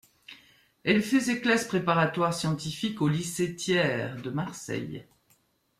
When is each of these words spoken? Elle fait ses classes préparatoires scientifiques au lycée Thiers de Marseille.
Elle 0.83 1.03
fait 1.03 1.19
ses 1.19 1.41
classes 1.41 1.65
préparatoires 1.65 2.33
scientifiques 2.33 3.03
au 3.03 3.07
lycée 3.07 3.55
Thiers 3.55 4.15
de 4.23 4.31
Marseille. 4.31 5.05